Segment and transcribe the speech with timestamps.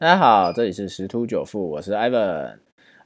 [0.00, 2.58] 大家好，这里是十突九富，我是 Ivan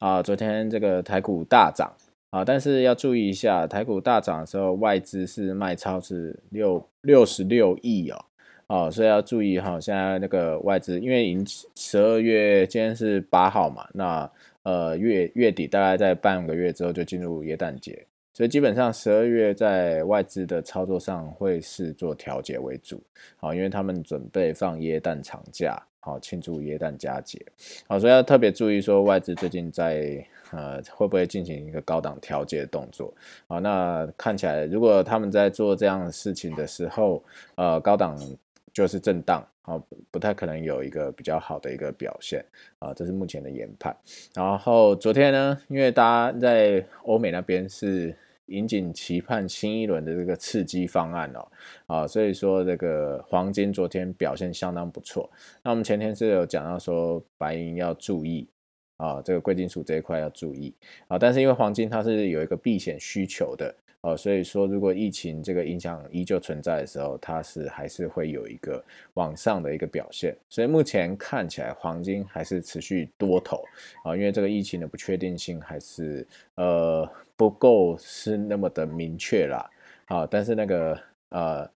[0.00, 0.20] 啊。
[0.20, 1.88] 昨天这个台股大涨
[2.30, 8.24] 啊，但是要注意一下，台股大涨的时候，外资是卖超是六六十六亿哦，
[8.66, 9.78] 哦，所以要注意哈。
[9.78, 14.28] 现在那个外资，因为已经十二月，今天是八号嘛，那
[14.64, 18.04] 呃月月底大概在半个月之后就进入耶诞节。
[18.32, 23.00] 所以基本上十二月在外资的操作上会是做调节为主，
[23.36, 27.38] 好，因为他们准备放耶诞长假，好庆祝耶诞佳节，
[27.86, 33.12] 好，所以要特别注意说外资最近在呃会不会进行一个高档调节的动作，
[33.46, 37.22] 好，那看起来如果他们在做这样的事情的时候，
[37.54, 38.18] 呃高档
[38.72, 42.44] 就是震荡，好，不太可能有一个比较好的一个表现，
[42.78, 43.94] 啊，这是目前的研判。
[44.34, 48.16] 然后昨天呢，因为大家在欧美那边是。
[48.50, 51.48] 引颈期盼新一轮的这个刺激方案哦，
[51.86, 55.28] 啊，所以说这个黄金昨天表现相当不错。
[55.62, 58.46] 那我们前天是有讲到说白银要注意
[59.00, 60.74] 啊，这个贵金属这一块要注意
[61.08, 63.74] 啊，但是因为黄金它是有一个避险需求的。
[64.02, 70.34] 哦，所以说，如果疫情这个影响依旧存在的时候，它是还是会有一个往上的一个表现。
[70.48, 73.62] 所以目前看起来，黄金还是持续多头
[74.02, 79.70] 啊，因为这个疫情的不确定性还是呃不够是那么的明确啦。
[80.06, 81.70] 啊，但是那个呃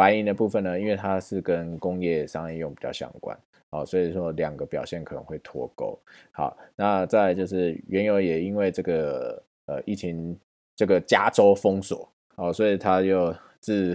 [0.00, 5.98] 白银的部分呢，因为它是跟工业商业用比较相关，啊，所以说两个表现可能会脱钩。
[6.30, 10.38] 好，那再就是原油也因为这个呃疫情。
[10.76, 13.94] 这个加州封锁哦，所以它又自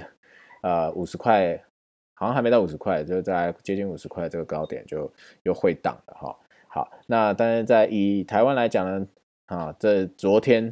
[0.61, 1.59] 呃五十块，
[2.13, 6.37] 好像还没到五十块，就在接近五十块这个高点就又会档了哈。
[6.67, 9.07] 好，那但是在以台湾来讲呢，
[9.47, 10.71] 啊，这昨天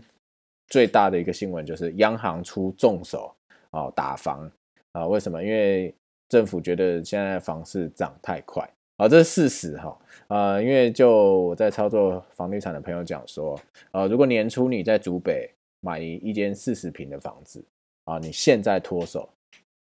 [0.68, 3.36] 最大的一个新闻就是央行出重手
[3.72, 4.52] 哦打房
[4.94, 5.44] 啊，为什么？
[5.44, 5.94] 因为
[6.30, 9.96] 政府觉得现在房市涨太快啊，这是事实哈。
[10.30, 13.60] 呃，因为就我在操作房地产的朋友讲说，
[13.92, 15.50] 呃，如果年初你在竹北。
[15.86, 17.62] 买一间四十平的房子
[18.06, 19.28] 啊，你现在脱手，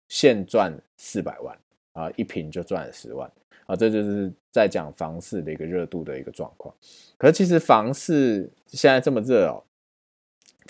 [0.08, 1.54] 现赚四百万
[1.92, 3.30] 啊，一平就赚十万
[3.66, 6.74] 啊，这就是在讲房市的一个热度的一个状况。
[7.18, 9.62] 可是其实房市现在这么热哦，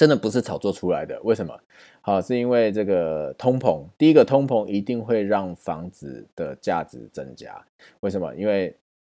[0.00, 1.20] 真的不是炒作出来的。
[1.24, 1.54] 为什么？
[2.00, 3.84] 好，是因为这个通膨。
[3.98, 7.62] 第一个通膨一定会让房子的价值增加。
[8.00, 8.34] 为什么？
[8.34, 8.74] 因为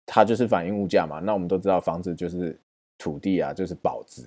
[0.07, 1.19] 它就是反映物价嘛。
[1.19, 2.59] 那我们都知道，房子就是。
[2.97, 4.21] 土地啊，就是保值，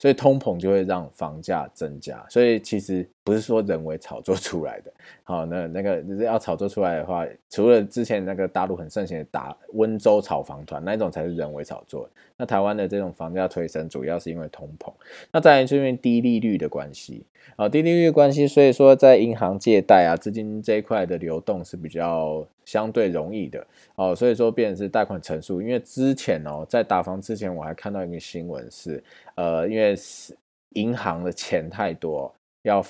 [0.00, 4.92] 所以通膨就会让房价增加，所以其实不是说人为炒作出来的。
[5.24, 12.08] 好，那那个要炒作出来的话，除了之前那个大陆很盛行的打温州炒房团，那一种才是人为炒作。
[12.36, 14.92] 那台湾的这种房价推升，主要是因为通膨。
[15.32, 17.24] 那再来是因为低利率的关系
[17.56, 23.66] 啊，低利率关系，所以说在银行借贷啊，资金这一块的流动是比较相对容易的。
[23.96, 29.02] 哦，所以说变成是贷款成数，因为之前哦，在打房之前，我还看到一个新闻是，
[29.34, 30.36] 呃，因为是
[30.74, 32.32] 银行的钱太多，
[32.62, 32.84] 要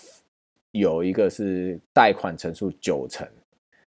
[0.79, 3.27] 有一个是贷款成数九成，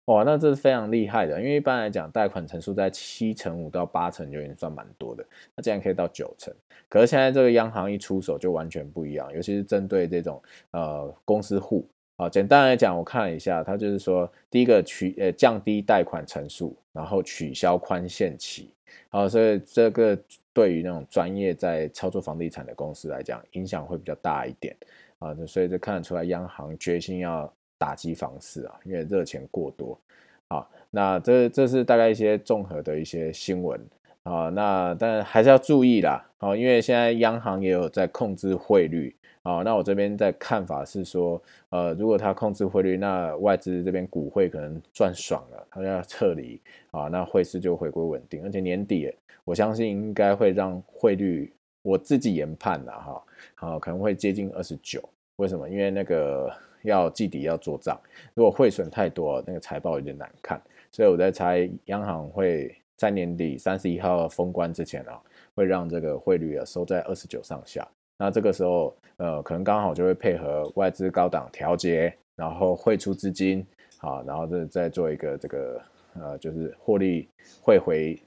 [0.06, 5.26] 哇，那这是非常厉害的，因为一般来讲，贷款成数在七成五到八成就已经算蛮多的，
[5.56, 6.54] 那竟然可以到九成，
[6.88, 10.42] 可是现在这个央行一出手就完全不一样，尤其是针对这种
[10.72, 11.88] 呃公司户。
[12.18, 18.70] 啊，简单来讲，我看了一下，它就是说，第一个取呃降低贷款成数，然后取消宽限期，
[19.10, 20.18] 好，所以这个
[20.56, 24.74] 对于那种专业在操作房地产的公司来讲，影响会比较大一点。
[25.20, 30.00] 啊，所以这看得出来央行决心要打击房市啊，因为热钱过多。
[30.48, 33.80] 好，那这这是大概一些综合的一些新闻
[34.26, 39.16] 啊，那但还是要注意啦，啊，因为现在央行也有在控制汇率。
[39.46, 46.60] 啊，那我这边的看法是说，呃，如果它控制汇率，那外资这边股汇可能赚爽了，它要撤离
[46.90, 49.14] 啊，那汇市就回归稳定，而且年底
[49.44, 51.54] 我相信应该会让汇率，
[51.84, 55.00] 我自己研判的哈，好可能会接近二十九，
[55.36, 55.70] 为什么？
[55.70, 57.96] 因为那个要季底要做账，
[58.34, 60.60] 如果汇损太多，那个财报有点难看，
[60.92, 65.22] 所以我在猜央行会在年底三十一号封关之前啊，
[65.56, 67.88] 会让这个汇率啊收在二十九上下。
[68.18, 73.66] 那这个时候，呃，可能刚好就会配合外资高档调节，然后汇出资金，
[73.98, 75.82] 好，然后再再做一个这个，
[76.14, 77.28] 呃，就是获利
[77.62, 78.18] 汇回，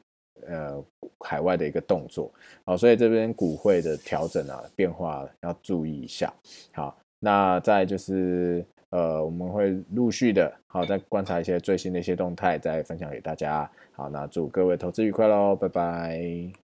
[0.47, 0.85] 呃，
[1.21, 2.31] 海外的一个动作，
[2.67, 6.31] 好，所以这边股汇的调整啊，变化要注意一下，
[6.75, 16.68] 好，那再就是，呃，我们会陆续的，好，再观察一些最新的一些动态，再分享给大家，好，那祝各位投资愉快喽，拜拜。